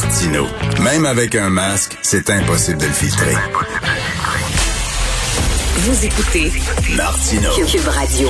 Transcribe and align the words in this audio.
Martino. 0.00 0.46
Même 0.84 1.06
avec 1.06 1.34
un 1.34 1.50
masque, 1.50 1.98
c'est 2.02 2.30
impossible 2.30 2.78
de 2.78 2.86
le 2.86 2.92
filtrer. 2.92 3.34
Vous 5.78 6.06
écoutez 6.06 6.52
Martino. 6.96 7.50
Cube 7.66 7.88
Radio. 7.88 8.28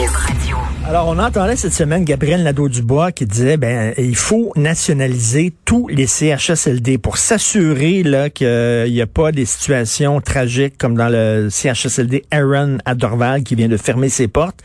Alors, 0.86 1.08
on 1.08 1.18
entendait 1.18 1.56
cette 1.56 1.74
semaine 1.74 2.04
Gabriel 2.04 2.42
Nadeau-Dubois 2.42 3.12
qui 3.12 3.26
disait, 3.26 3.58
ben, 3.58 3.92
il 3.98 4.16
faut 4.16 4.52
nationaliser 4.56 5.52
tous 5.66 5.89
les 5.89 6.07
CHSLD 6.07 6.96
pour 6.96 7.18
s'assurer 7.18 8.03
là 8.03 8.30
qu'il 8.30 8.91
n'y 8.91 9.03
a 9.03 9.07
pas 9.07 9.30
des 9.30 9.45
situations 9.45 10.23
tragiques 10.23 10.79
comme 10.79 10.95
dans 10.95 11.11
le 11.11 11.48
CHSLD 11.50 12.25
Aaron 12.30 12.79
à 12.87 12.95
Dorval 12.95 13.43
qui 13.43 13.57
vient 13.57 13.69
de 13.69 13.77
fermer 13.77 14.09
ses 14.09 14.29
portes. 14.29 14.62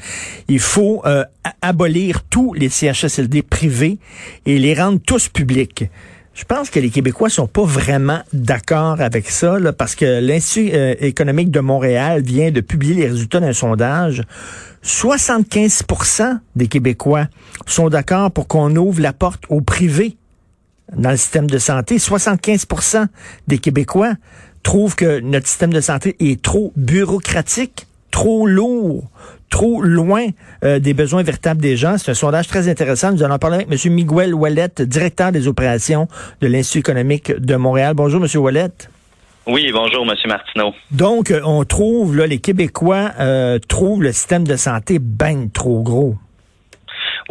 Il 0.47 0.59
faut 0.59 1.01
euh, 1.05 1.25
abolir 1.61 2.23
tous 2.29 2.53
les 2.53 2.69
CHSLD 2.69 3.41
privés 3.41 3.97
et 4.45 4.57
les 4.57 4.73
rendre 4.73 5.01
tous 5.05 5.27
publics. 5.27 5.89
Je 6.33 6.45
pense 6.45 6.71
que 6.71 6.79
les 6.79 6.89
Québécois 6.89 7.29
sont 7.29 7.47
pas 7.47 7.63
vraiment 7.63 8.21
d'accord 8.33 9.01
avec 9.01 9.29
ça, 9.29 9.57
parce 9.77 9.93
que 9.93 10.19
l'Institut 10.19 10.71
euh, 10.73 10.95
économique 10.99 11.51
de 11.51 11.59
Montréal 11.59 12.23
vient 12.23 12.49
de 12.49 12.59
publier 12.59 12.95
les 12.95 13.07
résultats 13.07 13.39
d'un 13.39 13.53
sondage. 13.53 14.23
75% 14.83 16.39
des 16.55 16.67
Québécois 16.67 17.27
sont 17.67 17.89
d'accord 17.89 18.31
pour 18.31 18.47
qu'on 18.47 18.75
ouvre 18.75 18.99
la 18.99 19.13
porte 19.13 19.43
au 19.49 19.61
privé 19.61 20.17
dans 20.97 21.11
le 21.11 21.17
système 21.17 21.47
de 21.47 21.59
santé. 21.59 21.97
75% 21.97 23.05
des 23.47 23.59
Québécois 23.59 24.13
trouvent 24.63 24.95
que 24.95 25.19
notre 25.19 25.47
système 25.47 25.71
de 25.71 25.81
santé 25.81 26.15
est 26.19 26.41
trop 26.41 26.73
bureaucratique, 26.75 27.85
trop 28.13 28.45
lourd, 28.45 29.09
trop 29.49 29.81
loin 29.81 30.27
euh, 30.63 30.79
des 30.79 30.93
besoins 30.93 31.23
véritables 31.23 31.59
des 31.59 31.75
gens. 31.75 31.97
C'est 31.97 32.11
un 32.11 32.13
sondage 32.13 32.47
très 32.47 32.69
intéressant. 32.69 33.11
Nous 33.11 33.23
allons 33.23 33.39
parler 33.39 33.65
avec 33.65 33.85
M. 33.85 33.91
Miguel 33.91 34.35
Wallet, 34.35 34.69
directeur 34.79 35.31
des 35.31 35.47
opérations 35.47 36.07
de 36.39 36.47
l'Institut 36.47 36.79
économique 36.79 37.31
de 37.31 37.55
Montréal. 37.55 37.95
Bonjour, 37.95 38.23
M. 38.23 38.41
Wallet. 38.41 38.69
Oui, 39.47 39.69
bonjour, 39.73 40.05
M. 40.09 40.15
Martineau. 40.27 40.73
Donc, 40.91 41.31
euh, 41.31 41.41
on 41.43 41.65
trouve, 41.65 42.15
là, 42.15 42.27
les 42.27 42.37
Québécois 42.37 43.11
euh, 43.19 43.57
trouvent 43.67 44.03
le 44.03 44.13
système 44.13 44.47
de 44.47 44.55
santé 44.55 44.99
bien 44.99 45.47
trop 45.51 45.81
gros. 45.81 46.15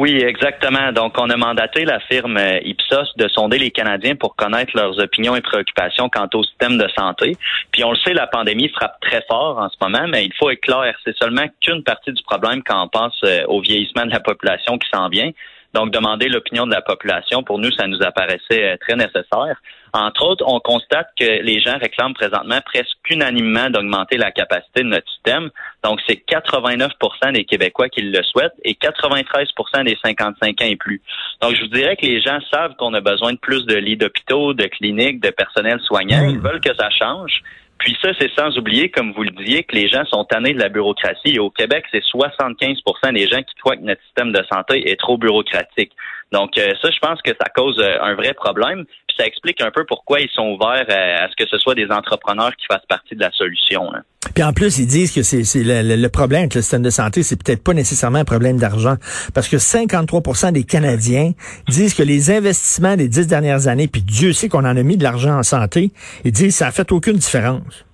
Oui, 0.02 0.20
exactement. 0.20 0.90
Donc, 0.90 1.14
on 1.16 1.30
a 1.30 1.36
mandaté 1.36 1.84
la 1.84 2.00
firme 2.00 2.36
euh, 2.36 2.58
Ipsos 2.64 3.14
de 3.18 3.28
sonder 3.28 3.56
les 3.60 3.70
Canadiens 3.70 4.16
pour 4.16 4.34
connaître 4.34 4.72
leurs 4.74 4.98
opinions 4.98 5.36
et 5.36 5.40
préoccupations 5.40 6.08
quant 6.08 6.28
au 6.34 6.42
système 6.42 6.76
de 6.76 6.88
santé. 6.98 7.36
Puis, 7.70 7.84
on 7.84 7.92
le 7.92 7.96
sait, 7.98 8.12
la 8.12 8.26
pandémie 8.26 8.68
frappe 8.70 8.98
très 9.00 9.22
fort 9.30 9.58
en 9.58 9.68
ce 9.68 9.76
moment, 9.80 10.08
mais 10.08 10.24
il 10.24 10.34
faut 10.34 10.50
être 10.50 10.60
c'est 11.04 11.16
seulement 11.16 11.44
qu'une 11.60 11.84
partie 11.84 12.12
du 12.12 12.22
problème 12.24 12.64
quand 12.64 12.82
on 12.82 12.88
pense 12.88 13.16
euh, 13.22 13.44
au 13.46 13.60
vieillissement 13.60 14.04
de 14.04 14.10
la 14.10 14.18
population 14.18 14.76
qui 14.76 14.88
s'en 14.92 15.08
vient. 15.08 15.30
Donc, 15.74 15.90
demander 15.90 16.28
l'opinion 16.28 16.66
de 16.66 16.72
la 16.72 16.82
population, 16.82 17.42
pour 17.42 17.58
nous, 17.58 17.70
ça 17.72 17.86
nous 17.86 18.02
apparaissait 18.02 18.72
euh, 18.72 18.76
très 18.80 18.94
nécessaire. 18.94 19.56
Entre 19.94 20.24
autres, 20.24 20.44
on 20.46 20.58
constate 20.60 21.08
que 21.18 21.42
les 21.42 21.60
gens 21.60 21.76
réclament 21.78 22.14
présentement 22.14 22.60
presque 22.64 22.96
unanimement 23.10 23.68
d'augmenter 23.68 24.16
la 24.16 24.30
capacité 24.30 24.82
de 24.82 24.88
notre 24.88 25.08
système. 25.10 25.50
Donc, 25.84 26.00
c'est 26.06 26.22
89% 26.26 27.32
des 27.32 27.44
Québécois 27.44 27.88
qui 27.88 28.02
le 28.02 28.22
souhaitent 28.22 28.54
et 28.64 28.72
93% 28.74 29.84
des 29.84 29.98
55 30.02 30.60
ans 30.62 30.64
et 30.64 30.76
plus. 30.76 31.02
Donc, 31.40 31.54
je 31.54 31.62
vous 31.62 31.68
dirais 31.68 31.96
que 31.96 32.06
les 32.06 32.20
gens 32.22 32.38
savent 32.50 32.74
qu'on 32.76 32.94
a 32.94 33.00
besoin 33.00 33.32
de 33.32 33.38
plus 33.38 33.66
de 33.66 33.74
lits 33.74 33.96
d'hôpitaux, 33.96 34.54
de 34.54 34.64
cliniques, 34.64 35.20
de 35.20 35.30
personnel 35.30 35.78
soignant. 35.80 36.26
Ils 36.26 36.38
veulent 36.38 36.60
que 36.60 36.74
ça 36.74 36.88
change. 36.90 37.42
Puis 37.78 37.96
ça, 38.00 38.10
c'est 38.18 38.30
sans 38.38 38.56
oublier, 38.56 38.90
comme 38.90 39.12
vous 39.12 39.24
le 39.24 39.30
disiez, 39.30 39.64
que 39.64 39.74
les 39.74 39.88
gens 39.88 40.04
sont 40.04 40.24
tannés 40.24 40.54
de 40.54 40.60
la 40.60 40.68
bureaucratie. 40.68 41.34
Et 41.34 41.38
au 41.40 41.50
Québec, 41.50 41.84
c'est 41.90 42.02
75% 42.04 43.12
des 43.12 43.26
gens 43.26 43.42
qui 43.42 43.54
croient 43.56 43.76
que 43.76 43.82
notre 43.82 44.02
système 44.02 44.32
de 44.32 44.42
santé 44.52 44.88
est 44.90 44.96
trop 44.96 45.18
bureaucratique. 45.18 45.92
Donc 46.32 46.56
euh, 46.56 46.72
ça, 46.80 46.90
je 46.90 46.98
pense 46.98 47.20
que 47.22 47.30
ça 47.30 47.48
cause 47.54 47.78
euh, 47.78 47.98
un 48.00 48.14
vrai 48.14 48.32
problème. 48.34 48.84
Ça 49.16 49.26
explique 49.26 49.60
un 49.60 49.70
peu 49.70 49.84
pourquoi 49.86 50.20
ils 50.20 50.30
sont 50.30 50.48
ouverts 50.48 50.86
euh, 50.88 51.24
à, 51.24 51.28
ce 51.28 51.36
que 51.36 51.48
ce 51.48 51.58
soit 51.58 51.74
des 51.74 51.90
entrepreneurs 51.90 52.54
qui 52.56 52.66
fassent 52.66 52.86
partie 52.88 53.14
de 53.14 53.20
la 53.20 53.30
solution. 53.32 53.90
Puis 54.34 54.42
en 54.42 54.52
plus, 54.52 54.78
ils 54.78 54.86
disent 54.86 55.12
que 55.12 55.22
c'est 55.22 55.42
le, 55.54 55.96
le, 55.96 56.08
problème 56.08 56.42
avec 56.42 56.54
le 56.54 56.62
système 56.62 56.82
de 56.82 56.90
santé, 56.90 57.22
c'est 57.22 57.36
peut-être 57.42 57.62
pas 57.62 57.74
nécessairement 57.74 58.18
un 58.18 58.24
problème 58.24 58.58
d'argent, 58.58 58.96
parce 59.34 59.48
que 59.48 59.56
53% 59.56 60.52
des 60.52 60.64
Canadiens 60.64 61.32
disent 61.68 61.94
que 61.94 62.02
les 62.02 62.30
investissements 62.30 62.96
des 62.96 63.08
dix 63.08 63.26
dernières 63.26 63.68
années, 63.68 63.88
puis 63.88 64.02
Dieu 64.02 64.32
sait 64.32 64.48
qu'on 64.48 64.60
en 64.64 64.76
a 64.76 64.82
mis 64.82 64.96
de 64.96 65.02
l'argent 65.02 65.38
en 65.38 65.42
santé, 65.42 65.90
ils 66.24 66.32
disent 66.32 66.54
que 66.54 66.58
ça 66.58 66.68
a 66.68 66.72
fait 66.72 66.90
aucune 66.92 67.16
différence. 67.16 67.84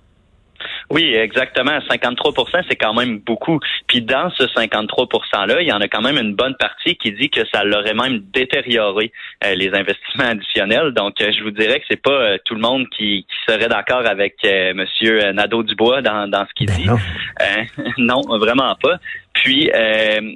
Oui, 0.89 1.13
exactement. 1.13 1.77
53% 1.79 2.63
c'est 2.67 2.75
quand 2.75 2.93
même 2.93 3.19
beaucoup. 3.19 3.59
Puis 3.87 4.01
dans 4.01 4.31
ce 4.31 4.47
53 4.47 5.05
%-là, 5.05 5.61
il 5.61 5.67
y 5.67 5.71
en 5.71 5.81
a 5.81 5.87
quand 5.87 6.01
même 6.01 6.17
une 6.17 6.33
bonne 6.33 6.55
partie 6.55 6.95
qui 6.95 7.11
dit 7.11 7.29
que 7.29 7.41
ça 7.53 7.63
l'aurait 7.63 7.93
même 7.93 8.19
détérioré 8.33 9.11
euh, 9.43 9.55
les 9.55 9.69
investissements 9.73 10.29
additionnels. 10.29 10.91
Donc, 10.93 11.21
euh, 11.21 11.31
je 11.31 11.43
vous 11.43 11.51
dirais 11.51 11.79
que 11.79 11.85
c'est 11.89 12.01
pas 12.01 12.11
euh, 12.11 12.37
tout 12.43 12.55
le 12.55 12.61
monde 12.61 12.87
qui, 12.97 13.25
serait 13.47 13.67
d'accord 13.67 14.05
avec 14.05 14.35
Monsieur 14.75 15.31
Nadeau-Dubois 15.31 16.01
dans, 16.01 16.27
dans 16.27 16.45
ce 16.45 16.53
qu'il 16.53 16.67
ben 16.67 16.75
dit. 16.75 16.85
Non. 16.85 16.97
non, 17.97 18.37
vraiment 18.37 18.75
pas. 18.75 18.97
Puis 19.33 19.71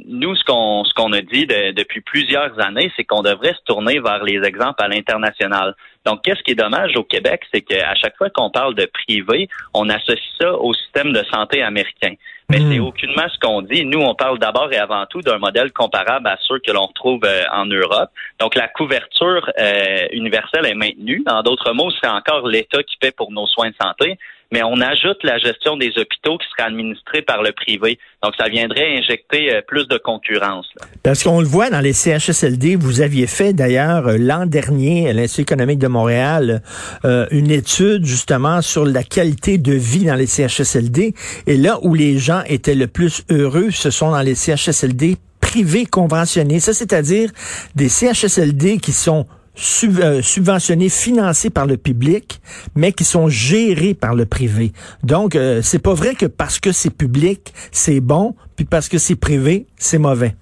nous, 0.07 0.35
ce 0.35 0.43
qu'on 0.45 0.83
ce 0.83 0.93
qu'on 0.93 1.11
a 1.11 1.21
dit 1.21 1.45
depuis 1.45 2.01
plusieurs 2.01 2.59
années, 2.59 2.91
c'est 2.95 3.03
qu'on 3.03 3.21
devrait 3.21 3.53
se 3.53 3.63
tourner 3.65 3.99
vers 3.99 4.23
les 4.23 4.41
exemples 4.47 4.81
à 4.81 4.87
l'international. 4.87 5.75
Donc, 6.05 6.21
qu'est-ce 6.23 6.41
qui 6.43 6.51
est 6.51 6.55
dommage 6.55 6.95
au 6.97 7.03
Québec, 7.03 7.41
c'est 7.53 7.61
qu'à 7.61 7.95
chaque 7.95 8.17
fois 8.17 8.29
qu'on 8.29 8.49
parle 8.49 8.75
de 8.75 8.85
privé, 8.85 9.47
on 9.73 9.89
associe 9.89 10.19
ça 10.39 10.53
au 10.53 10.73
système 10.73 11.13
de 11.13 11.23
santé 11.31 11.61
américain. 11.61 12.13
Mais 12.49 12.59
hmm. 12.59 12.71
c'est 12.71 12.79
aucunement 12.79 13.27
ce 13.33 13.39
qu'on 13.39 13.61
dit. 13.61 13.85
Nous, 13.85 13.99
on 13.99 14.13
parle 14.15 14.37
d'abord 14.37 14.71
et 14.73 14.77
avant 14.77 15.05
tout 15.05 15.21
d'un 15.21 15.37
modèle 15.37 15.71
comparable 15.71 16.27
à 16.27 16.37
ceux 16.41 16.59
que 16.59 16.71
l'on 16.71 16.87
retrouve 16.87 17.21
euh, 17.23 17.43
en 17.53 17.65
Europe. 17.65 18.09
Donc, 18.39 18.55
la 18.55 18.67
couverture 18.67 19.49
euh, 19.57 20.07
universelle 20.11 20.65
est 20.65 20.75
maintenue. 20.75 21.23
En 21.27 21.41
d'autres 21.41 21.71
mots, 21.71 21.91
c'est 22.01 22.09
encore 22.09 22.47
l'État 22.47 22.83
qui 22.83 22.97
paie 22.97 23.11
pour 23.11 23.31
nos 23.31 23.47
soins 23.47 23.69
de 23.69 23.75
santé 23.81 24.17
mais 24.53 24.61
on 24.61 24.79
ajoute 24.81 25.17
la 25.23 25.39
gestion 25.39 25.77
des 25.77 25.89
hôpitaux 25.97 26.37
qui 26.37 26.45
serait 26.51 26.67
administrée 26.69 27.23
par 27.23 27.41
le 27.41 27.51
privé. 27.53 27.97
Donc, 28.23 28.33
ça 28.37 28.47
viendrait 28.47 28.99
injecter 28.99 29.51
euh, 29.51 29.61
plus 29.65 29.87
de 29.87 29.97
concurrence. 29.97 30.67
Parce 31.01 31.23
qu'on 31.23 31.39
le 31.39 31.47
voit 31.47 31.71
dans 31.71 31.79
les 31.79 31.91
CHSLD, 31.91 32.75
vous 32.75 33.01
aviez 33.01 33.25
fait 33.25 33.53
d'ailleurs 33.53 34.07
euh, 34.07 34.17
l'an 34.19 34.45
dernier 34.45 35.09
à 35.09 35.13
l'Institut 35.13 35.41
économique 35.41 35.79
de 35.79 35.87
Montréal 35.87 36.61
euh, 37.03 37.25
une 37.31 37.49
étude 37.49 38.05
justement 38.05 38.61
sur 38.61 38.85
la 38.85 39.01
qualité 39.01 39.57
de 39.57 39.73
vie 39.73 40.05
dans 40.05 40.15
les 40.15 40.27
CHSLD. 40.27 41.15
Et 41.47 41.57
là 41.57 41.79
où 41.81 41.95
les 41.95 42.19
gens 42.19 42.43
étaient 42.45 42.75
le 42.75 42.85
plus 42.85 43.23
heureux, 43.31 43.71
ce 43.71 43.89
sont 43.89 44.11
dans 44.11 44.21
les 44.21 44.35
CHSLD 44.35 45.17
privés 45.41 45.87
conventionnés. 45.87 46.59
Ça, 46.59 46.73
c'est-à-dire 46.73 47.31
des 47.73 47.89
CHSLD 47.89 48.77
qui 48.77 48.91
sont 48.91 49.25
euh, 49.55 50.21
subventionnés, 50.23 50.89
financés 50.89 51.51
par 51.51 51.67
le 51.67 51.77
public, 51.77 52.39
mais 52.75 52.91
qui 52.91 53.03
sont 53.03 53.27
gérés 53.27 53.93
par 53.93 54.15
le 54.15 54.25
privé. 54.25 54.71
Donc, 55.03 55.35
euh, 55.35 55.61
c'est 55.61 55.81
pas 55.81 55.93
vrai 55.93 56.15
que 56.15 56.25
parce 56.25 56.59
que 56.59 56.71
c'est 56.71 56.95
public, 56.95 57.53
c'est 57.71 57.99
bon, 57.99 58.35
puis 58.55 58.65
parce 58.65 58.89
que 58.89 58.97
c'est 58.97 59.19
privé, 59.19 59.67
c'est 59.77 59.99
mauvais. 59.99 60.33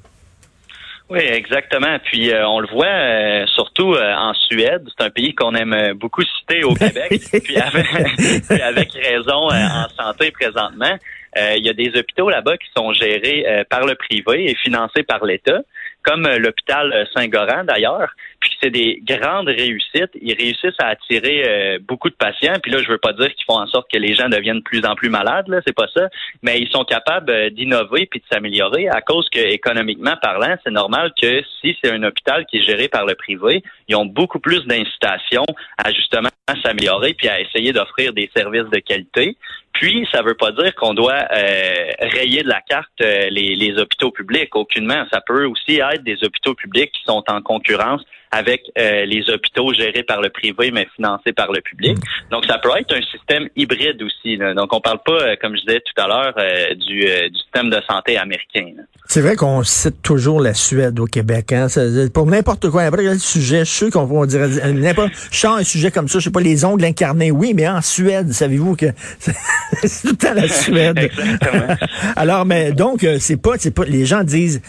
Oui, 1.09 1.19
exactement. 1.19 1.99
Puis 2.05 2.31
euh, 2.31 2.47
on 2.47 2.61
le 2.61 2.69
voit 2.69 3.45
surtout 3.53 3.97
en 3.97 4.33
Suède, 4.33 4.87
c'est 4.97 5.05
un 5.05 5.09
pays 5.09 5.35
qu'on 5.35 5.55
aime 5.55 5.93
beaucoup 5.95 6.23
citer 6.23 6.63
au 6.63 6.73
Québec, 6.75 7.21
puis, 7.43 7.57
avec, 7.57 8.93
raison 8.93 9.49
en 9.49 9.89
santé 10.01 10.31
présentement. 10.31 10.97
Il 11.35 11.65
y 11.65 11.69
a 11.69 11.73
des 11.73 11.91
hôpitaux 11.97 12.29
là-bas 12.29 12.57
qui 12.57 12.67
sont 12.75 12.93
gérés 12.93 13.45
par 13.69 13.85
le 13.85 13.95
privé 13.95 14.51
et 14.51 14.55
financés 14.55 15.03
par 15.03 15.25
l'État, 15.25 15.59
comme 16.03 16.27
l'hôpital 16.27 17.07
Saint-Goran 17.13 17.65
d'ailleurs. 17.65 18.13
Puis 18.41 18.51
c'est 18.61 18.71
des 18.71 19.01
grandes 19.03 19.47
réussites. 19.47 20.11
Ils 20.19 20.33
réussissent 20.33 20.79
à 20.79 20.87
attirer 20.87 21.43
euh, 21.47 21.79
beaucoup 21.87 22.09
de 22.09 22.15
patients. 22.15 22.55
Puis 22.61 22.71
là, 22.71 22.79
je 22.81 22.91
veux 22.91 22.97
pas 22.97 23.13
dire 23.13 23.27
qu'ils 23.33 23.45
font 23.45 23.59
en 23.59 23.67
sorte 23.67 23.89
que 23.91 23.99
les 23.99 24.15
gens 24.15 24.29
deviennent 24.29 24.57
de 24.57 24.63
plus 24.63 24.83
en 24.83 24.95
plus 24.95 25.09
malades, 25.09 25.47
là, 25.47 25.61
c'est 25.65 25.75
pas 25.75 25.87
ça. 25.95 26.09
Mais 26.41 26.59
ils 26.59 26.69
sont 26.69 26.83
capables 26.83 27.29
euh, 27.29 27.49
d'innover 27.51 28.07
puis 28.07 28.19
de 28.19 28.25
s'améliorer 28.31 28.89
à 28.89 29.01
cause 29.01 29.29
que, 29.29 29.39
économiquement 29.39 30.15
parlant, 30.21 30.55
c'est 30.63 30.71
normal 30.71 31.13
que 31.21 31.43
si 31.61 31.77
c'est 31.81 31.91
un 31.91 32.01
hôpital 32.01 32.45
qui 32.47 32.57
est 32.57 32.63
géré 32.63 32.87
par 32.87 33.05
le 33.05 33.13
privé, 33.13 33.63
ils 33.87 33.95
ont 33.95 34.07
beaucoup 34.07 34.39
plus 34.39 34.65
d'incitation 34.65 35.45
à 35.77 35.91
justement 35.91 36.29
s'améliorer 36.63 37.13
puis 37.13 37.29
à 37.29 37.39
essayer 37.39 37.71
d'offrir 37.73 38.11
des 38.13 38.29
services 38.35 38.69
de 38.71 38.79
qualité. 38.79 39.37
Puis, 39.73 40.07
ça 40.11 40.21
veut 40.21 40.33
pas 40.33 40.51
dire 40.51 40.75
qu'on 40.75 40.93
doit 40.93 41.25
euh, 41.31 41.91
rayer 42.01 42.43
de 42.43 42.49
la 42.49 42.59
carte 42.61 42.89
les, 42.99 43.55
les 43.55 43.77
hôpitaux 43.77 44.11
publics. 44.11 44.53
Aucunement. 44.55 45.05
Ça 45.13 45.21
peut 45.21 45.45
aussi 45.45 45.79
être 45.79 46.03
des 46.03 46.23
hôpitaux 46.23 46.55
publics 46.55 46.91
qui 46.91 47.03
sont 47.05 47.23
en 47.29 47.41
concurrence 47.41 48.01
avec 48.31 48.63
euh, 48.77 49.05
les 49.05 49.29
hôpitaux 49.29 49.73
gérés 49.73 50.03
par 50.03 50.21
le 50.21 50.29
privé 50.29 50.71
mais 50.71 50.87
financés 50.95 51.33
par 51.33 51.51
le 51.51 51.59
public. 51.61 51.97
Donc 52.31 52.45
ça 52.45 52.57
peut 52.59 52.69
être 52.79 52.95
un 52.95 53.01
système 53.01 53.49
hybride 53.55 54.01
aussi. 54.01 54.37
Donc 54.55 54.73
on 54.73 54.79
parle 54.79 54.99
pas, 55.05 55.21
euh, 55.21 55.35
comme 55.41 55.55
je 55.55 55.61
disais 55.61 55.81
tout 55.81 56.01
à 56.01 56.07
l'heure, 56.07 56.33
euh, 56.37 56.73
du, 56.75 57.01
du, 57.29 57.37
système 57.37 57.69
de 57.69 57.81
santé 57.89 58.17
américain. 58.17 58.67
C'est 59.05 59.21
vrai 59.21 59.35
qu'on 59.35 59.63
cite 59.63 60.01
toujours 60.01 60.39
la 60.39 60.53
Suède 60.53 60.99
au 60.99 61.05
Québec. 61.05 61.51
Hein? 61.51 61.67
pour 62.13 62.25
n'importe 62.25 62.69
quoi, 62.69 62.83
n'importe 62.83 63.03
quel 63.03 63.19
sujet, 63.19 63.65
je 63.65 63.71
suis 63.71 63.89
qu'on 63.89 64.05
va 64.05 64.25
dire 64.25 64.47
n'importe. 64.73 65.11
Je 65.31 65.47
un 65.47 65.63
sujet 65.63 65.91
comme 65.91 66.07
ça, 66.07 66.19
je 66.19 66.25
sais 66.25 66.31
pas 66.31 66.39
les 66.39 66.63
ongles 66.63 66.85
incarnés, 66.85 67.31
oui, 67.31 67.53
mais 67.53 67.67
en 67.67 67.81
Suède, 67.81 68.31
savez-vous 68.31 68.77
que 68.77 68.85
c'est 69.19 70.01
tout 70.01 70.09
le 70.11 70.15
temps 70.15 70.33
la 70.33 70.47
Suède. 70.47 70.97
Exactement. 70.97 71.75
Alors, 72.15 72.45
mais 72.45 72.71
donc 72.71 73.05
c'est 73.19 73.41
pas, 73.41 73.55
c'est 73.57 73.71
pas. 73.71 73.83
Les 73.83 74.05
gens 74.05 74.23
disent, 74.23 74.61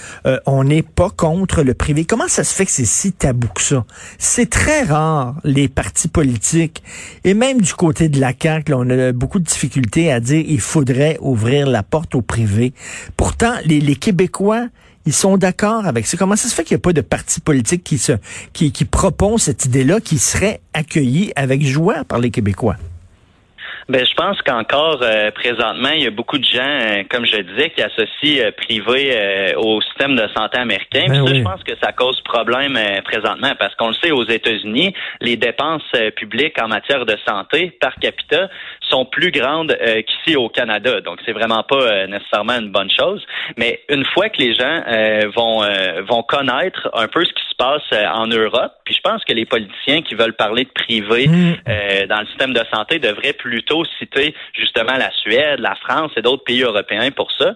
on 0.46 0.64
n'est 0.64 0.82
pas 0.82 1.10
contre 1.10 1.62
le 1.62 1.74
privé. 1.74 2.04
Comment 2.04 2.26
ça 2.26 2.42
se 2.42 2.52
fait 2.54 2.64
que 2.64 2.72
c'est 2.72 2.84
si 2.84 3.12
tabou? 3.12 3.51
C'est 4.18 4.50
très 4.50 4.82
rare, 4.82 5.36
les 5.44 5.68
partis 5.68 6.08
politiques, 6.08 6.82
et 7.24 7.34
même 7.34 7.60
du 7.60 7.74
côté 7.74 8.08
de 8.08 8.20
la 8.20 8.32
CAQ, 8.38 8.70
là, 8.70 8.78
on 8.78 8.90
a 8.90 9.12
beaucoup 9.12 9.38
de 9.38 9.44
difficultés 9.44 10.12
à 10.12 10.20
dire 10.20 10.44
il 10.46 10.60
faudrait 10.60 11.18
ouvrir 11.20 11.66
la 11.66 11.82
porte 11.82 12.14
au 12.14 12.22
privé. 12.22 12.72
Pourtant, 13.16 13.54
les, 13.64 13.80
les 13.80 13.96
Québécois, 13.96 14.66
ils 15.06 15.12
sont 15.12 15.36
d'accord 15.36 15.86
avec 15.86 16.06
ça. 16.06 16.16
Comment 16.16 16.36
ça 16.36 16.48
se 16.48 16.54
fait 16.54 16.64
qu'il 16.64 16.76
n'y 16.76 16.80
a 16.80 16.82
pas 16.82 16.92
de 16.92 17.00
parti 17.00 17.40
politique 17.40 17.82
qui 17.82 17.98
se 17.98 18.12
qui, 18.52 18.72
qui 18.72 18.84
propose 18.84 19.42
cette 19.42 19.64
idée-là 19.64 20.00
qui 20.00 20.18
serait 20.18 20.60
accueillie 20.74 21.32
avec 21.34 21.64
joie 21.64 22.04
par 22.04 22.18
les 22.18 22.30
Québécois? 22.30 22.76
Ben, 23.88 24.06
je 24.06 24.14
pense 24.14 24.40
qu'encore 24.42 25.00
euh, 25.02 25.30
présentement, 25.32 25.90
il 25.94 26.02
y 26.02 26.06
a 26.06 26.10
beaucoup 26.10 26.38
de 26.38 26.44
gens, 26.44 26.60
euh, 26.62 27.02
comme 27.10 27.26
je 27.26 27.36
disais, 27.36 27.70
qui 27.70 27.82
associent 27.82 28.44
euh, 28.44 28.50
privé 28.52 29.54
au 29.56 29.80
système 29.82 30.14
de 30.14 30.26
santé 30.36 30.58
américain. 30.58 31.04
Ben 31.08 31.14
ça, 31.14 31.22
oui. 31.22 31.38
je 31.38 31.42
pense 31.42 31.62
que 31.64 31.72
ça 31.82 31.92
cause 31.92 32.20
problème 32.22 32.78
présentement 33.04 33.52
parce 33.58 33.74
qu'on 33.74 33.88
le 33.88 33.94
sait 33.94 34.10
aux 34.10 34.24
États-Unis, 34.24 34.94
les 35.20 35.36
dépenses 35.36 35.90
publiques 36.16 36.60
en 36.62 36.68
matière 36.68 37.04
de 37.04 37.16
santé 37.26 37.76
par 37.80 37.94
capita 37.96 38.48
sont 38.92 39.04
plus 39.04 39.30
grandes 39.30 39.76
qu'ici 40.06 40.36
au 40.36 40.48
Canada. 40.48 41.00
Donc, 41.00 41.18
c'est 41.24 41.32
vraiment 41.32 41.62
pas 41.62 42.06
nécessairement 42.06 42.58
une 42.58 42.70
bonne 42.70 42.90
chose. 42.90 43.24
Mais 43.56 43.80
une 43.88 44.04
fois 44.04 44.28
que 44.28 44.38
les 44.38 44.54
gens 44.54 44.82
vont 45.34 45.62
vont 46.08 46.22
connaître 46.22 46.90
un 46.94 47.08
peu 47.08 47.24
ce 47.24 47.32
qui 47.32 47.42
se 47.50 47.56
passe 47.56 47.82
en 48.14 48.26
Europe, 48.26 48.72
puis 48.84 48.94
je 48.94 49.00
pense 49.00 49.24
que 49.24 49.32
les 49.32 49.46
politiciens 49.46 50.02
qui 50.02 50.14
veulent 50.14 50.34
parler 50.34 50.64
de 50.64 50.70
privé 50.70 51.28
Mm. 51.32 52.06
dans 52.08 52.20
le 52.20 52.26
système 52.26 52.52
de 52.52 52.62
santé 52.72 52.98
devraient 52.98 53.32
plutôt 53.32 53.84
citer 53.98 54.34
justement 54.52 54.96
la 54.96 55.10
Suède, 55.22 55.60
la 55.60 55.74
France 55.76 56.12
et 56.16 56.22
d'autres 56.22 56.44
pays 56.44 56.62
européens 56.62 57.10
pour 57.10 57.30
ça. 57.32 57.54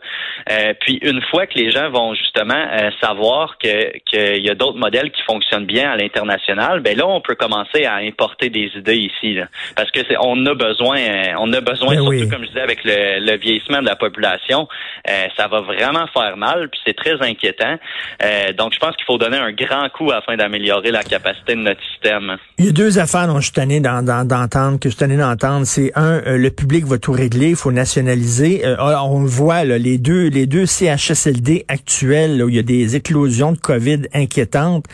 Euh, 0.51 0.75
puis 0.81 0.99
une 1.03 1.23
fois 1.23 1.47
que 1.47 1.59
les 1.59 1.71
gens 1.71 1.91
vont 1.91 2.15
justement 2.15 2.55
euh, 2.55 2.91
savoir 3.01 3.59
que 3.59 3.99
qu'il 3.99 4.45
y 4.45 4.51
a 4.51 4.55
d'autres 4.55 4.79
modèles 4.79 5.11
qui 5.11 5.23
fonctionnent 5.23 5.67
bien 5.67 5.91
à 5.91 5.97
l'international, 5.97 6.81
ben 6.81 6.97
là 6.97 7.07
on 7.07 7.21
peut 7.21 7.35
commencer 7.35 7.85
à 7.85 7.97
importer 7.97 8.49
des 8.51 8.71
idées 8.77 8.97
ici, 8.97 9.35
là. 9.35 9.47
parce 9.77 9.91
que 9.91 10.01
c'est 10.09 10.17
on 10.21 10.45
a 10.47 10.55
besoin, 10.55 10.97
euh, 11.27 11.35
on 11.39 11.53
a 11.53 11.61
besoin 11.61 11.89
Ben 11.91 11.95
surtout 11.97 12.11
oui. 12.11 12.29
comme 12.29 12.43
je 12.43 12.49
disais 12.49 12.61
avec 12.61 12.79
le, 12.85 13.25
le 13.25 13.39
vieillissement 13.39 13.81
de 13.81 13.87
la 13.87 13.97
population, 13.97 14.69
euh, 15.09 15.25
ça 15.37 15.49
va 15.49 15.61
vraiment 15.61 16.07
faire 16.13 16.37
mal, 16.37 16.69
puis 16.71 16.81
c'est 16.87 16.97
très 16.97 17.15
inquiétant. 17.21 17.77
Euh, 18.23 18.53
donc 18.53 18.73
je 18.75 18.79
pense 18.79 18.95
qu'il 18.97 19.05
faut 19.07 19.19
donner 19.19 19.37
un 19.39 19.53
grand 19.53 19.89
coup 19.91 20.11
afin 20.13 20.37
d'améliorer 20.37 20.91
la 20.91 21.03
capacité 21.03 21.55
de 21.55 21.61
notre 21.61 21.81
système. 21.93 22.37
Il 22.59 22.67
y 22.67 22.69
a 22.69 22.73
deux 22.73 22.99
affaires 22.99 23.27
dont 23.27 23.39
je 23.41 23.45
suis 23.47 23.53
tanné 23.53 23.81
d'en- 23.81 24.03
d'en- 24.03 24.25
d'entendre, 24.25 24.79
que 24.79 24.89
je 24.89 24.95
suis 24.95 24.99
tanné 25.01 25.17
d'entendre. 25.17 25.67
C'est 25.67 25.93
un, 25.95 26.21
le 26.37 26.51
public 26.51 26.85
va 26.87 26.99
tout 26.99 27.13
régler, 27.13 27.51
il 27.51 27.57
faut 27.57 27.73
nationaliser. 27.73 28.65
Alors, 28.65 29.11
on 29.13 29.23
le 29.23 29.29
voit, 29.29 29.65
là, 29.65 29.79
les 29.79 29.99
deux, 29.99 30.29
les 30.29 30.47
deux 30.47 30.67
CHSLD 30.67 31.65
actuels, 31.69 32.39
là, 32.39 32.45
où 32.45 32.49
il 32.49 32.57
y 32.57 32.59
a 32.59 32.63
des 32.63 32.97
éclosions 32.97 33.53
de 33.53 33.59
COVID 33.59 34.03
inquiétantes. 34.15 34.85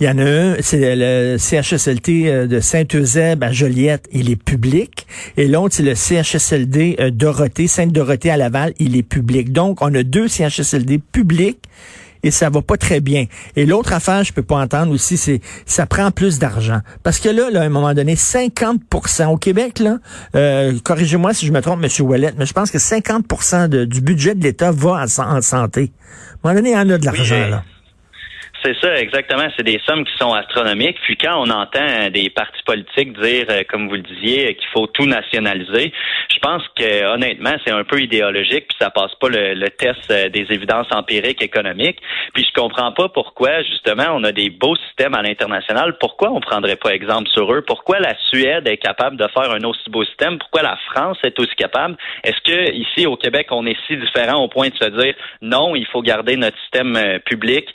Il 0.00 0.06
y 0.06 0.10
en 0.10 0.18
a 0.18 0.22
un, 0.24 0.54
c'est 0.60 0.94
le 0.96 1.36
CHSLD 1.38 2.24
euh, 2.28 2.46
de 2.46 2.60
Saint-Eusèbe 2.60 3.42
à 3.42 3.52
Joliette, 3.52 4.08
il 4.12 4.30
est 4.30 4.42
public. 4.42 5.06
Et 5.36 5.46
l'autre, 5.48 5.71
c'est 5.72 5.82
le 5.82 5.94
CHSLD 5.94 6.96
euh, 7.00 7.10
Dorothée, 7.10 7.66
Sainte-Dorothée 7.66 8.30
à 8.30 8.36
Laval, 8.36 8.74
il 8.78 8.96
est 8.96 9.02
public. 9.02 9.52
Donc, 9.52 9.82
on 9.82 9.94
a 9.94 10.02
deux 10.02 10.28
CHSLD 10.28 10.98
publics 10.98 11.58
et 12.24 12.30
ça 12.30 12.50
va 12.50 12.62
pas 12.62 12.76
très 12.76 13.00
bien. 13.00 13.24
Et 13.56 13.66
l'autre 13.66 13.92
affaire, 13.92 14.22
je 14.22 14.32
peux 14.32 14.42
pas 14.44 14.56
entendre 14.56 14.92
aussi, 14.92 15.16
c'est 15.16 15.40
ça 15.66 15.86
prend 15.86 16.10
plus 16.12 16.38
d'argent. 16.38 16.80
Parce 17.02 17.18
que 17.18 17.28
là, 17.28 17.50
là, 17.50 17.62
à 17.62 17.64
un 17.64 17.68
moment 17.68 17.92
donné, 17.94 18.14
50% 18.14 19.26
au 19.26 19.36
Québec, 19.36 19.78
là, 19.80 19.98
euh, 20.36 20.78
corrigez-moi 20.84 21.34
si 21.34 21.46
je 21.46 21.52
me 21.52 21.60
trompe, 21.60 21.80
Monsieur 21.80 22.04
Wallet, 22.04 22.32
mais 22.38 22.46
je 22.46 22.52
pense 22.52 22.70
que 22.70 22.78
50 22.78 23.68
de- 23.68 23.84
du 23.84 24.00
budget 24.00 24.34
de 24.36 24.42
l'État 24.44 24.70
va 24.70 25.02
en, 25.02 25.06
san- 25.08 25.36
en 25.36 25.40
santé. 25.42 25.90
À 26.44 26.48
un 26.48 26.52
moment 26.52 26.54
donné, 26.60 26.70
il 26.70 26.74
y 26.74 26.76
en 26.78 26.90
a 26.90 26.98
de 26.98 27.04
l'argent, 27.04 27.34
Oui, 27.44 27.50
là. 27.50 27.64
C'est 28.64 28.76
ça, 28.80 28.94
exactement. 28.96 29.48
C'est 29.56 29.64
des 29.64 29.80
sommes 29.84 30.04
qui 30.04 30.16
sont 30.18 30.32
astronomiques. 30.34 30.98
Puis 31.02 31.16
quand 31.16 31.36
on 31.36 31.50
entend 31.50 32.10
des 32.10 32.30
partis 32.30 32.62
politiques 32.64 33.18
dire, 33.18 33.46
euh, 33.50 33.62
comme 33.68 33.88
vous 33.88 33.96
le 33.96 34.02
disiez, 34.02 34.50
euh, 34.50 34.52
qu'il 34.52 34.68
faut 34.72 34.86
tout 34.86 35.04
nationaliser, 35.04 35.92
je 36.32 36.38
pense 36.38 36.62
que 36.76 37.12
honnêtement, 37.12 37.54
c'est 37.64 37.72
un 37.72 37.82
peu 37.82 38.00
idéologique, 38.00 38.68
puis 38.68 38.76
ça 38.80 38.90
passe 38.90 39.14
pas 39.20 39.28
le, 39.28 39.68
test 39.70 40.08
euh, 40.10 40.28
des 40.28 40.46
évidences 40.50 40.86
empiriques 40.92 41.42
économiques. 41.42 41.98
Puis 42.34 42.44
je 42.44 42.60
comprends 42.60 42.92
pas 42.92 43.08
pourquoi, 43.08 43.62
justement, 43.62 44.06
on 44.12 44.22
a 44.22 44.30
des 44.30 44.50
beaux 44.50 44.76
systèmes 44.76 45.14
à 45.14 45.22
l'international. 45.22 45.96
Pourquoi 45.98 46.30
on 46.30 46.40
prendrait 46.40 46.76
pas 46.76 46.94
exemple 46.94 47.28
sur 47.30 47.52
eux? 47.52 47.62
Pourquoi 47.66 47.98
la 47.98 48.14
Suède 48.28 48.68
est 48.68 48.76
capable 48.76 49.16
de 49.16 49.26
faire 49.34 49.50
un 49.50 49.64
aussi 49.64 49.90
beau 49.90 50.04
système? 50.04 50.38
Pourquoi 50.38 50.62
la 50.62 50.76
France 50.92 51.18
est 51.24 51.38
aussi 51.40 51.54
capable? 51.56 51.96
Est-ce 52.22 52.40
que 52.44 52.72
ici 52.74 53.06
au 53.06 53.16
Québec, 53.16 53.48
on 53.50 53.66
est 53.66 53.76
si 53.88 53.96
différent 53.96 54.40
au 54.44 54.48
point 54.48 54.68
de 54.68 54.76
se 54.76 54.88
dire 54.88 55.14
non, 55.40 55.74
il 55.74 55.86
faut 55.86 56.02
garder 56.02 56.36
notre 56.36 56.58
système 56.60 57.18
public, 57.24 57.66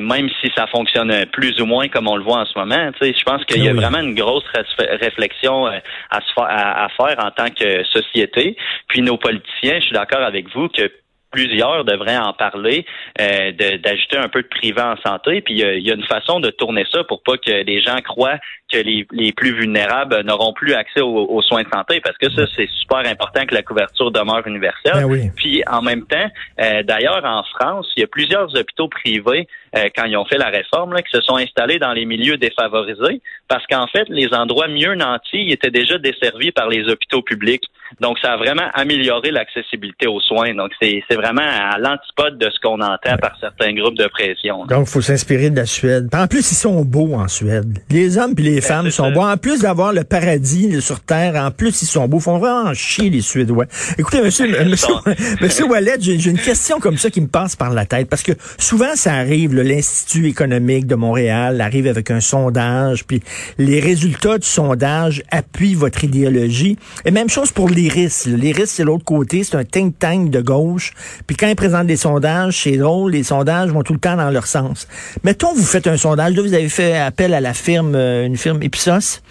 même 0.00 0.25
si 0.40 0.50
ça 0.56 0.66
fonctionne 0.66 1.26
plus 1.26 1.60
ou 1.60 1.66
moins 1.66 1.88
comme 1.88 2.08
on 2.08 2.16
le 2.16 2.22
voit 2.24 2.38
en 2.38 2.46
ce 2.46 2.58
moment? 2.58 2.90
Je 3.00 3.22
pense 3.24 3.44
qu'il 3.44 3.62
y 3.64 3.68
a 3.68 3.72
Oui. 3.72 3.76
vraiment 3.78 4.00
une 4.00 4.14
grosse 4.14 4.44
ré- 4.54 4.96
réflexion 4.96 5.66
euh, 5.66 5.78
à, 6.10 6.20
se 6.20 6.32
faire, 6.34 6.44
à, 6.44 6.84
à 6.84 6.88
faire 6.90 7.16
en 7.24 7.30
tant 7.30 7.48
que 7.50 7.84
société. 7.84 8.56
Puis 8.88 9.02
nos 9.02 9.16
politiciens, 9.16 9.76
je 9.80 9.86
suis 9.86 9.92
d'accord 9.94 10.22
avec 10.22 10.48
vous 10.54 10.68
que 10.68 10.90
plusieurs 11.30 11.84
devraient 11.84 12.16
en 12.16 12.32
parler, 12.32 12.86
euh, 13.20 13.52
d'ajouter 13.52 14.16
un 14.16 14.28
peu 14.28 14.42
de 14.42 14.48
privé 14.48 14.80
en 14.80 14.96
santé. 14.98 15.40
Puis 15.42 15.54
il 15.54 15.60
y 15.60 15.64
a- 15.64 15.74
il 15.74 15.86
y, 15.86 15.90
a 15.90 15.94
une 15.94 16.04
façon 16.04 16.40
de 16.40 16.50
tourner 16.50 16.84
ça 16.90 17.04
pour 17.04 17.22
pas 17.22 17.36
que 17.36 17.50
les 17.64 17.80
gens 17.80 17.98
croient 18.02 18.38
que 18.72 18.78
les, 18.78 19.06
les 19.12 19.32
plus 19.32 19.52
vulnérables 19.54 20.22
n'auront 20.22 20.52
plus 20.52 20.74
accès 20.74 21.00
aux, 21.00 21.26
aux 21.30 21.42
soins 21.42 21.62
de 21.62 21.68
santé, 21.72 22.00
parce 22.00 22.16
que 22.18 22.28
ça, 22.30 22.46
c'est 22.56 22.68
super 22.80 22.98
important 22.98 23.44
que 23.46 23.54
la 23.54 23.62
couverture 23.62 24.10
demeure 24.10 24.44
universelle. 24.46 24.94
Ben 24.94 25.04
oui. 25.04 25.30
Puis 25.36 25.62
en 25.70 25.82
même 25.82 26.04
temps, 26.06 26.28
euh, 26.60 26.82
d'ailleurs 26.82 27.24
en 27.24 27.42
France, 27.44 27.86
il 27.96 28.00
y 28.00 28.04
a 28.04 28.08
plusieurs 28.08 28.54
hôpitaux 28.56 28.88
privés 28.88 29.46
euh, 29.76 29.88
quand 29.94 30.04
ils 30.06 30.16
ont 30.16 30.24
fait 30.24 30.38
la 30.38 30.48
réforme 30.48 30.94
là, 30.94 31.02
qui 31.02 31.10
se 31.10 31.20
sont 31.20 31.36
installés 31.36 31.78
dans 31.78 31.92
les 31.92 32.06
milieux 32.06 32.38
défavorisés 32.38 33.20
parce 33.48 33.64
qu'en 33.66 33.86
fait, 33.86 34.08
les 34.08 34.32
endroits 34.34 34.68
mieux 34.68 34.94
nantis 34.94 35.44
ils 35.46 35.52
étaient 35.52 35.70
déjà 35.70 35.98
desservis 35.98 36.50
par 36.50 36.68
les 36.68 36.88
hôpitaux 36.88 37.22
publics. 37.22 37.64
Donc 38.00 38.18
ça 38.20 38.32
a 38.32 38.36
vraiment 38.36 38.68
amélioré 38.74 39.30
l'accessibilité 39.30 40.06
aux 40.06 40.20
soins. 40.20 40.54
Donc 40.54 40.70
c'est 40.80 41.02
vraiment 41.14 41.42
à 41.42 41.78
l'antipode 41.78 42.38
de 42.38 42.50
ce 42.50 42.58
qu'on 42.60 42.80
entend 42.80 43.16
par 43.20 43.36
certains 43.40 43.72
groupes 43.74 43.96
de 43.96 44.06
pression. 44.06 44.64
là. 44.64 44.76
Donc, 44.76 44.86
il 44.88 44.90
faut 44.90 45.00
s'inspirer 45.00 45.50
de 45.50 45.56
la 45.56 45.66
Suède. 45.66 46.08
En 46.14 46.26
plus, 46.26 46.50
ils 46.50 46.56
sont 46.56 46.84
beaux 46.84 47.14
en 47.14 47.28
Suède. 47.28 47.78
Les 47.90 48.18
hommes 48.18 48.34
puis 48.34 48.44
les 48.44 48.60
femmes 48.60 48.86
c'est 48.86 48.90
sont 48.92 49.04
ça. 49.06 49.10
beaux. 49.10 49.22
En 49.22 49.36
plus 49.36 49.60
d'avoir 49.60 49.92
le 49.92 50.04
paradis 50.04 50.80
sur 50.80 51.00
Terre, 51.00 51.34
en 51.36 51.50
plus, 51.50 51.82
ils 51.82 51.86
sont 51.86 52.06
beaux. 52.08 52.18
Ils 52.18 52.22
font 52.22 52.38
vraiment 52.38 52.72
chier, 52.74 53.10
les 53.10 53.20
Suédois. 53.20 53.66
Écoutez, 53.98 54.22
monsieur, 54.22 54.48
monsieur, 54.64 54.94
monsieur 55.40 55.66
Wallet, 55.66 55.96
j'ai 56.00 56.30
une 56.30 56.38
question 56.38 56.80
comme 56.80 56.96
ça 56.96 57.10
qui 57.10 57.20
me 57.20 57.28
passe 57.28 57.56
par 57.56 57.72
la 57.72 57.84
tête. 57.86 58.08
Parce 58.08 58.22
que 58.22 58.32
souvent, 58.58 58.94
ça 58.94 59.14
arrive, 59.14 59.54
l'Institut 59.54 60.28
économique 60.28 60.86
de 60.86 60.94
Montréal 60.94 61.60
arrive 61.60 61.86
avec 61.86 62.10
un 62.10 62.20
sondage, 62.20 63.04
puis 63.04 63.22
les 63.58 63.80
résultats 63.80 64.38
du 64.38 64.46
sondage 64.46 65.22
appuient 65.30 65.74
votre 65.74 66.04
idéologie. 66.04 66.78
Et 67.04 67.10
même 67.10 67.28
chose 67.28 67.52
pour 67.52 67.68
l'IRIS. 67.76 68.26
L'IRIS, 68.26 68.66
c'est 68.66 68.84
l'autre 68.84 69.04
côté, 69.04 69.44
c'est 69.44 69.56
un 69.56 69.64
think 69.64 69.98
tank 69.98 70.30
de 70.30 70.40
gauche. 70.40 70.92
Puis 71.26 71.36
quand 71.36 71.46
ils 71.46 71.56
présentent 71.56 71.86
des 71.86 71.96
sondages, 71.96 72.62
c'est 72.62 72.76
drôle, 72.76 73.12
les 73.12 73.22
sondages 73.22 73.70
vont 73.70 73.82
tout 73.82 73.92
le 73.92 73.98
temps 73.98 74.16
dans 74.16 74.30
leur 74.30 74.46
sens. 74.46 74.88
Mettons, 75.22 75.54
vous 75.54 75.64
faites 75.64 75.86
un 75.86 75.96
sondage, 75.96 76.34
là, 76.34 76.42
vous 76.42 76.54
avez 76.54 76.68
fait 76.68 76.96
appel 76.96 77.34
à 77.34 77.40
la 77.40 77.54
firme, 77.54 77.94
euh, 77.94 78.26
une 78.26 78.36
firme 78.36 78.62
Ipsos. 78.62 79.22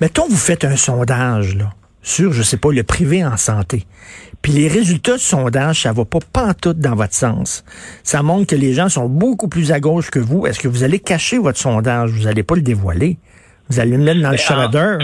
Mettons, 0.00 0.26
vous 0.28 0.36
faites 0.36 0.64
un 0.64 0.76
sondage, 0.76 1.56
là, 1.56 1.70
sur, 2.02 2.32
je 2.32 2.42
sais 2.42 2.56
pas, 2.56 2.72
le 2.72 2.82
privé 2.82 3.24
en 3.24 3.36
santé. 3.36 3.86
Puis 4.42 4.52
les 4.52 4.68
résultats 4.68 5.16
du 5.16 5.22
sondage, 5.22 5.82
ça 5.82 5.92
va 5.92 6.04
pas 6.04 6.18
pantoute 6.32 6.78
dans 6.78 6.94
votre 6.94 7.14
sens. 7.14 7.64
Ça 8.02 8.22
montre 8.22 8.46
que 8.46 8.56
les 8.56 8.72
gens 8.72 8.88
sont 8.88 9.08
beaucoup 9.08 9.48
plus 9.48 9.70
à 9.70 9.80
gauche 9.80 10.10
que 10.10 10.18
vous. 10.18 10.46
Est-ce 10.46 10.58
que 10.58 10.68
vous 10.68 10.82
allez 10.82 10.98
cacher 10.98 11.38
votre 11.38 11.58
sondage? 11.58 12.10
Vous 12.10 12.26
allez 12.26 12.42
pas 12.42 12.54
le 12.54 12.62
dévoiler. 12.62 13.18
Vous 13.68 13.80
allez 13.80 13.92
le 13.96 14.02
mettre 14.02 14.22
dans 14.22 14.30
le 14.30 14.36
Ben, 14.36 14.42
shredder. 14.42 14.98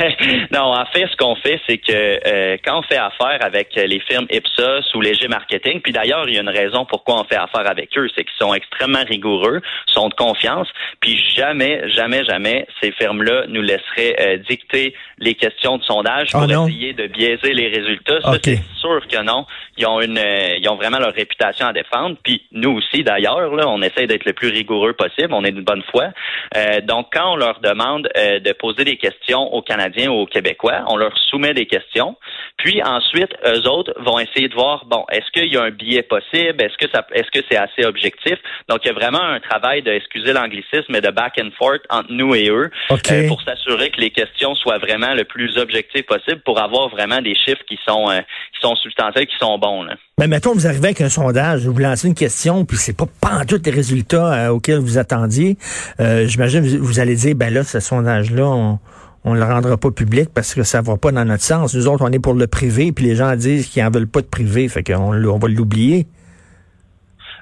non, 0.52 0.72
en 0.72 0.84
fait, 0.86 1.06
ce 1.10 1.16
qu'on 1.16 1.34
fait, 1.36 1.60
c'est 1.68 1.78
que 1.78 1.92
euh, 1.92 2.56
quand 2.64 2.78
on 2.78 2.82
fait 2.82 2.96
affaire 2.96 3.38
avec 3.40 3.74
les 3.74 4.00
firmes 4.00 4.26
Ipsos 4.30 4.94
ou 4.94 5.00
Léger 5.00 5.28
Marketing, 5.28 5.80
puis 5.80 5.92
d'ailleurs, 5.92 6.28
il 6.28 6.34
y 6.34 6.38
a 6.38 6.40
une 6.40 6.48
raison 6.48 6.84
pourquoi 6.84 7.20
on 7.20 7.24
fait 7.24 7.36
affaire 7.36 7.68
avec 7.68 7.96
eux, 7.96 8.08
c'est 8.16 8.24
qu'ils 8.24 8.38
sont 8.38 8.54
extrêmement 8.54 9.04
rigoureux, 9.06 9.60
sont 9.86 10.08
de 10.08 10.14
confiance, 10.14 10.68
puis 11.00 11.22
jamais, 11.34 11.88
jamais, 11.90 12.24
jamais, 12.24 12.66
ces 12.80 12.92
firmes-là 12.92 13.44
nous 13.48 13.62
laisseraient 13.62 14.16
euh, 14.20 14.36
dicter 14.48 14.94
les 15.18 15.34
questions 15.34 15.76
de 15.76 15.82
sondage 15.82 16.32
pour 16.32 16.42
Ah 16.42 16.46
non? 16.46 16.66
essayer 16.66 16.92
de 16.92 17.06
biaiser 17.06 17.52
les 17.52 17.68
résultats. 17.68 18.20
Ça, 18.22 18.32
c'est 18.42 18.60
sûr 18.80 19.06
que 19.06 19.22
non. 19.22 19.46
Ils 19.76 19.86
ont 19.86 20.00
une, 20.00 20.18
euh, 20.18 20.56
ils 20.58 20.68
ont 20.68 20.76
vraiment 20.76 20.98
leur 20.98 21.12
réputation 21.12 21.66
à 21.66 21.72
défendre. 21.72 22.16
Puis 22.22 22.42
nous 22.52 22.70
aussi, 22.70 23.04
d'ailleurs, 23.04 23.54
là, 23.54 23.68
on 23.68 23.82
essaie 23.82 24.06
d'être 24.06 24.24
le 24.24 24.32
plus 24.32 24.48
rigoureux 24.48 24.94
possible. 24.94 25.32
On 25.32 25.44
est 25.44 25.52
de 25.52 25.60
bonne 25.60 25.82
foi. 25.90 26.08
Euh, 26.56 26.80
donc, 26.80 27.08
quand 27.12 27.32
on 27.32 27.36
leur 27.36 27.60
demande 27.60 28.08
euh, 28.16 28.40
de 28.40 28.52
poser 28.52 28.84
des 28.84 28.96
questions 28.96 29.52
aux 29.52 29.62
Canadiens 29.62 29.89
Canadiens 29.90 30.10
ou 30.10 30.20
aux 30.20 30.26
Québécois. 30.26 30.84
On 30.88 30.96
leur 30.96 31.16
soumet 31.30 31.54
des 31.54 31.66
questions. 31.66 32.16
Puis 32.56 32.82
ensuite, 32.82 33.30
eux 33.46 33.68
autres 33.68 33.92
vont 34.04 34.18
essayer 34.18 34.48
de 34.48 34.54
voir, 34.54 34.84
bon, 34.86 35.04
est-ce 35.10 35.30
qu'il 35.32 35.52
y 35.52 35.56
a 35.56 35.62
un 35.62 35.70
biais 35.70 36.02
possible? 36.02 36.62
Est-ce 36.62 36.76
que 36.76 36.90
ça, 36.92 37.06
est-ce 37.12 37.30
que 37.30 37.44
c'est 37.50 37.56
assez 37.56 37.84
objectif? 37.84 38.34
Donc, 38.68 38.80
il 38.84 38.88
y 38.88 38.90
a 38.90 38.94
vraiment 38.94 39.22
un 39.22 39.40
travail 39.40 39.82
de, 39.82 39.90
excusez 39.90 40.32
l'anglicisme, 40.32 40.86
mais 40.90 41.00
de 41.00 41.10
back 41.10 41.40
and 41.40 41.50
forth 41.58 41.80
entre 41.88 42.12
nous 42.12 42.34
et 42.34 42.48
eux 42.50 42.70
euh, 42.90 43.28
pour 43.28 43.40
s'assurer 43.42 43.90
que 43.90 44.00
les 44.00 44.10
questions 44.10 44.54
soient 44.54 44.78
vraiment 44.78 45.14
le 45.14 45.24
plus 45.24 45.56
objectives 45.56 46.04
possible 46.04 46.40
pour 46.44 46.60
avoir 46.60 46.88
vraiment 46.88 47.20
des 47.20 47.34
chiffres 47.34 47.62
qui 47.66 47.78
sont, 47.86 48.10
euh, 48.10 48.18
qui 48.18 48.60
sont 48.60 48.74
substantiels, 48.76 49.26
qui 49.26 49.36
sont 49.38 49.58
bons. 49.58 49.84
Là. 49.84 49.94
Mais 50.18 50.28
mettons, 50.28 50.52
vous 50.52 50.66
arrivez 50.66 50.88
avec 50.88 51.00
un 51.00 51.08
sondage, 51.08 51.66
vous 51.66 51.78
lancez 51.78 52.08
une 52.08 52.14
question, 52.14 52.64
puis 52.66 52.76
c'est 52.76 52.96
pas 52.96 53.06
pas 53.20 53.44
tous 53.46 53.62
les 53.64 53.70
résultats 53.70 54.48
euh, 54.48 54.48
auxquels 54.48 54.78
vous 54.78 54.98
attendiez. 54.98 55.56
J'imagine 55.98 56.60
vous, 56.60 56.84
vous 56.84 57.00
allez 57.00 57.14
dire, 57.14 57.34
ben 57.34 57.52
là, 57.52 57.64
ce 57.64 57.80
sondage-là, 57.80 58.44
on 58.44 58.78
on 59.24 59.34
le 59.34 59.44
rendra 59.44 59.76
pas 59.76 59.90
public 59.90 60.30
parce 60.34 60.54
que 60.54 60.62
ça 60.62 60.80
va 60.80 60.96
pas 60.96 61.12
dans 61.12 61.24
notre 61.24 61.42
sens. 61.42 61.74
Nous 61.74 61.86
autres, 61.88 62.04
on 62.06 62.12
est 62.12 62.18
pour 62.18 62.34
le 62.34 62.46
privé, 62.46 62.92
puis 62.92 63.04
les 63.04 63.16
gens 63.16 63.34
disent 63.36 63.68
qu'ils 63.68 63.82
en 63.84 63.90
veulent 63.90 64.08
pas 64.08 64.22
de 64.22 64.26
privé, 64.26 64.68
fait 64.68 64.82
qu'on 64.82 65.12
on 65.12 65.38
va 65.38 65.48
l'oublier. 65.48 66.06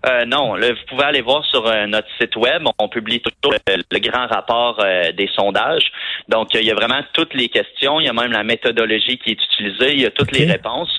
Euh, 0.06 0.24
non, 0.24 0.54
vous 0.54 0.86
pouvez 0.88 1.04
aller 1.04 1.22
voir 1.22 1.44
sur 1.44 1.66
euh, 1.66 1.86
notre 1.86 2.08
site 2.20 2.36
web. 2.36 2.62
On 2.78 2.88
publie 2.88 3.20
toujours 3.20 3.54
le, 3.66 3.98
grand 3.98 4.26
rapport 4.26 4.78
euh, 4.80 5.12
des 5.12 5.28
sondages. 5.34 5.90
Donc, 6.28 6.54
il 6.54 6.62
y 6.62 6.70
a 6.70 6.74
vraiment 6.74 7.00
toutes 7.12 7.34
les 7.34 7.48
questions. 7.48 8.00
Il 8.00 8.06
y 8.06 8.08
a 8.08 8.12
même 8.12 8.32
la 8.32 8.44
méthodologie 8.44 9.18
qui 9.18 9.30
est 9.30 9.42
utilisée. 9.42 9.94
Il 9.94 10.00
y 10.00 10.06
a 10.06 10.10
toutes 10.10 10.32
les 10.32 10.44
réponses. 10.44 10.96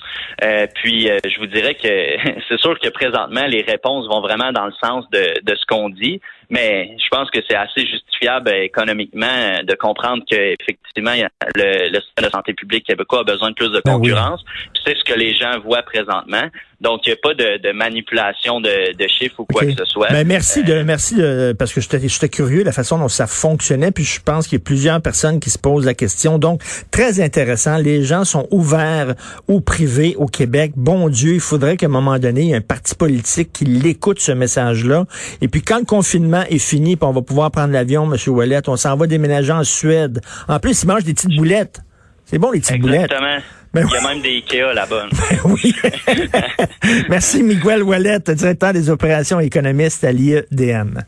puis, 0.74 1.06
je 1.06 1.38
vous 1.38 1.46
dirais 1.46 1.74
que 1.74 1.88
c'est 2.48 2.60
sûr 2.60 2.78
que 2.78 2.88
présentement, 2.90 3.46
les 3.46 3.62
réponses 3.62 4.06
vont 4.06 4.20
vraiment 4.20 4.52
dans 4.52 4.66
le 4.66 4.74
sens 4.82 5.08
de, 5.10 5.40
de 5.42 5.54
ce 5.54 5.64
qu'on 5.66 5.88
dit 5.88 6.20
mais 6.50 6.96
je 6.98 7.08
pense 7.10 7.30
que 7.30 7.38
c'est 7.48 7.56
assez 7.56 7.86
justifiable 7.86 8.50
économiquement 8.50 9.62
de 9.62 9.74
comprendre 9.74 10.24
qu'effectivement, 10.28 11.14
le, 11.54 11.88
le 11.90 12.00
système 12.00 12.24
de 12.26 12.30
santé 12.30 12.54
publique 12.54 12.84
québécois 12.84 13.20
a 13.20 13.24
besoin 13.24 13.50
de 13.50 13.54
plus 13.54 13.70
de 13.70 13.80
ben 13.84 13.94
concurrence. 13.94 14.44
C'est 14.84 14.96
ce 14.96 15.04
que 15.04 15.18
les 15.18 15.34
gens 15.34 15.60
voient 15.60 15.82
présentement. 15.82 16.48
Donc, 16.80 17.00
il 17.06 17.10
n'y 17.10 17.12
a 17.12 17.16
pas 17.22 17.34
de, 17.34 17.72
manipulation 17.72 18.60
de, 18.60 18.70
chiffres 19.06 19.40
ou 19.40 19.44
quoi 19.44 19.64
que 19.64 19.72
ce 19.72 19.84
soit. 19.84 20.08
Ben, 20.10 20.26
merci 20.26 20.64
de, 20.64 20.82
merci 20.82 21.14
de, 21.14 21.54
parce 21.58 21.74
que 21.74 21.80
j'étais 21.80 22.28
curieux 22.28 22.60
de 22.60 22.64
la 22.64 22.72
façon 22.72 22.98
dont 22.98 23.08
ça 23.08 23.26
fonctionnait, 23.26 23.90
puis 23.90 24.04
je 24.04 24.20
pense 24.20 24.46
qu'il 24.46 24.58
y 24.58 24.62
a 24.62 24.64
plusieurs 24.64 25.00
personnes 25.02 25.40
qui 25.40 25.50
se 25.50 25.58
posent 25.58 25.84
la 25.84 25.94
question. 25.94 26.38
Donc, 26.38 26.62
très 26.90 27.20
intéressant. 27.20 27.76
Les 27.76 28.02
gens 28.02 28.24
sont 28.24 28.48
ouverts 28.50 29.14
au 29.46 29.60
privé 29.60 30.14
au 30.16 30.26
Québec. 30.26 30.72
Bon 30.74 31.10
Dieu, 31.10 31.34
il 31.34 31.40
faudrait 31.40 31.76
qu'à 31.76 31.86
un 31.86 31.90
moment 31.90 32.18
donné, 32.18 32.40
il 32.42 32.48
y 32.48 32.52
ait 32.52 32.56
un 32.56 32.60
parti 32.62 32.94
politique 32.94 33.52
qui 33.52 33.66
l'écoute 33.66 34.18
ce 34.18 34.32
message-là. 34.32 35.04
Et 35.42 35.48
puis, 35.48 35.60
quand 35.60 35.80
le 35.80 35.84
confinement 35.84 36.39
est 36.48 36.58
fini, 36.58 36.96
puis 36.96 37.06
on 37.06 37.12
va 37.12 37.22
pouvoir 37.22 37.50
prendre 37.50 37.72
l'avion, 37.72 38.10
M. 38.12 38.16
Wallet. 38.28 38.68
On 38.68 38.76
s'en 38.76 38.96
va 38.96 39.06
déménager 39.06 39.52
en 39.52 39.64
Suède. 39.64 40.20
En 40.48 40.58
plus, 40.58 40.82
ils 40.82 40.86
mangent 40.86 41.04
des 41.04 41.14
petites 41.14 41.36
boulettes. 41.36 41.80
C'est 42.24 42.38
bon, 42.38 42.50
les 42.50 42.60
petites 42.60 42.80
boulettes. 42.80 43.10
Exactement. 43.10 43.38
Ben 43.72 43.86
Il 43.88 43.94
y 43.94 43.96
a 44.04 44.08
même 44.08 44.22
des 44.22 44.28
Ikea 44.36 44.74
là-bas. 44.74 45.06
Ben 45.30 45.38
oui. 45.44 45.74
Merci, 47.08 47.42
Miguel 47.42 47.82
Wallet, 47.82 48.18
directeur 48.20 48.72
des 48.72 48.90
opérations 48.90 49.38
économistes 49.38 50.02
à 50.04 50.12
l'IEDM. 50.12 50.98